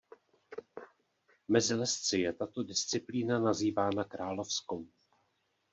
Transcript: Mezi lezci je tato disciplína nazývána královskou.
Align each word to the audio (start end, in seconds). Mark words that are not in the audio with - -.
Mezi 1.57 1.73
lezci 1.81 2.19
je 2.21 2.33
tato 2.33 2.63
disciplína 2.63 3.39
nazývána 3.39 4.03
královskou. 4.03 4.85